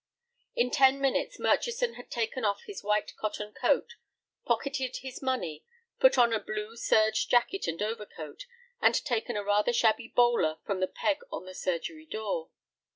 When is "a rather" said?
9.37-9.71